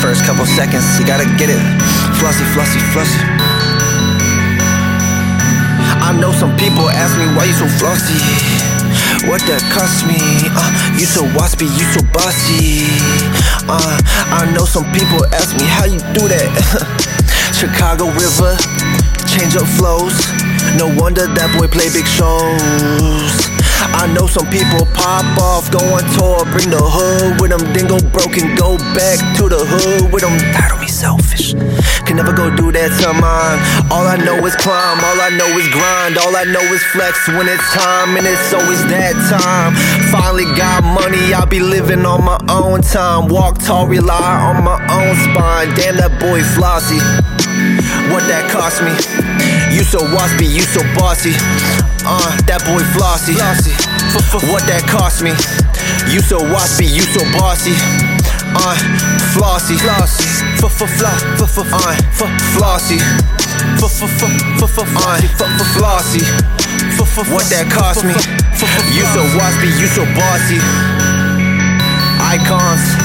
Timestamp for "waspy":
11.36-11.68, 50.14-50.46, 56.38-56.90, 69.38-69.70